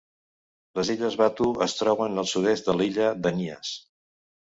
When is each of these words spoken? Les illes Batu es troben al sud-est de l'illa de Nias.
Les 0.79 0.89
illes 0.93 1.17
Batu 1.19 1.51
es 1.67 1.77
troben 1.83 2.25
al 2.25 2.31
sud-est 2.35 2.73
de 2.73 2.79
l'illa 2.83 3.15
de 3.27 3.37
Nias. 3.41 3.79